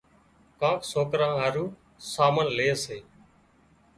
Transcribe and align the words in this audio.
ڪانڪ 0.59 0.81
سوڪريان 0.91 1.33
هارو 1.41 1.65
سامان 2.13 2.47
لي 2.57 2.67
سي 2.83 2.97